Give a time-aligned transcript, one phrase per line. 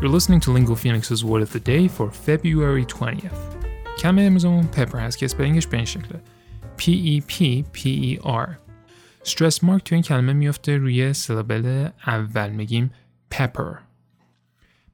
[0.00, 3.40] You're listening to Lingo Phoenix's Word of the Day for February 20th.
[3.98, 6.20] کلمه امروزمون pepper هست که spelling ش به این شکله
[6.78, 8.48] P-E-P-P-E-R
[9.22, 12.90] stress mark تو این کلمه میفته روی syllable اول میگیم
[13.30, 13.74] pepper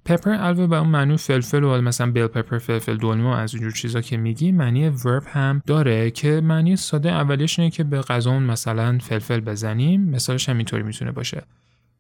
[0.05, 4.00] pepper علاوه به اون معنی فلفل و مثلا bell pepper فلفل دلمه از اینجور چیزا
[4.00, 8.98] که میگی معنی verb هم داره که معنی ساده اولیش اینه که به غذامون مثلا
[8.98, 11.43] فلفل بزنیم مثالش هم اینطوری می‌تونه باشه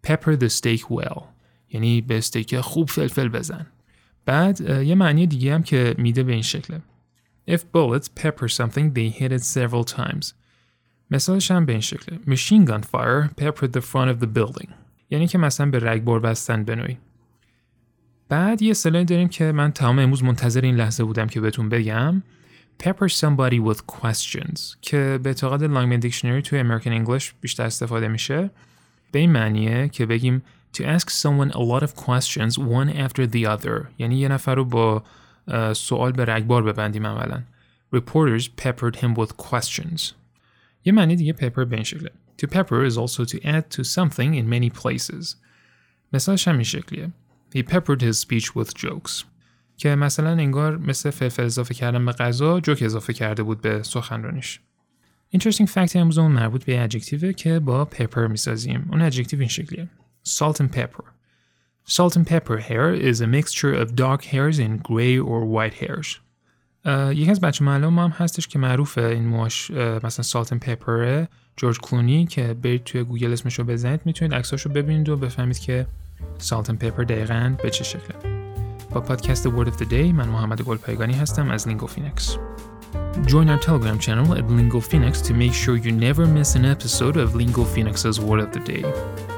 [0.06, 1.22] pepper the steak well.
[1.70, 3.66] یعنی به استیک خوب فلفل بزن.
[4.24, 6.80] بعد یه معنی دیگه هم که میده به این شکله.
[7.50, 10.32] If bullets pepper something they hit it several times.
[11.10, 12.18] مثالش هم به این شکله.
[12.26, 14.68] Machine gun fire peppered the front of the building.
[15.10, 16.96] یعنی که مثلا به رگبار بستن بنوی.
[18.28, 22.22] بعد یه اصطلاحی داریم که من تمام امروز منتظر این لحظه بودم که بهتون بگم.
[22.82, 24.76] Pepper somebody with questions.
[24.80, 28.50] که به اعتقاد Langman Dictionary توی American English بیشتر استفاده میشه.
[29.12, 30.42] به این معنیه که بگیم
[30.76, 34.64] to ask someone a lot of questions one after the other یعنی یه نفر رو
[34.64, 35.02] با
[35.72, 37.42] سوال به رگبار ببندیم اولا
[37.94, 40.02] Reporters peppered him with questions
[40.84, 42.10] یه معنی دیگه pepper به این شکله
[42.42, 45.36] To pepper is also to add to something in many places
[46.12, 47.10] مثالش هم این شکلیه
[47.54, 49.24] He peppered his speech with jokes.
[49.76, 54.60] که مثلا انگار مثل فلفل اضافه کردن به غذا جوک اضافه کرده بود به سخنرانیش.
[55.36, 58.88] Interesting fact امروزمون مربوط به adjective ه که با pepper می‌سازیم.
[58.90, 59.88] اون adjective این شکلیه.
[60.26, 61.04] Salt and pepper.
[61.84, 66.20] Salt and pepper hair is a mixture of dark hairs and gray or white hairs.
[67.14, 71.24] یکی از بچه معلوم هم هستش که معروفه این موهاش مثلا salt and pepper
[71.56, 75.86] جورج کلونی که برید توی گوگل اسمشو بزنید می‌تونید عکساشو ببینید و بفهمید که
[76.38, 78.46] salt pepper دقیقا به چه شکله
[78.90, 82.36] با پادکست Word of the Day من محمد گلپایگانی هستم از Lingo Phoenix
[83.26, 87.16] Join our Telegram channel at Lingo Phoenix to make sure you never miss an episode
[87.16, 89.35] of Lingo Phoenix's Word of the Day.